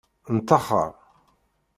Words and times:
Nettaxer. 0.35 0.91